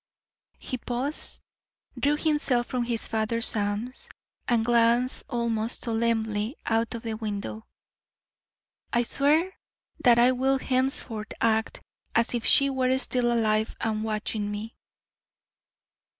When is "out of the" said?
6.65-7.13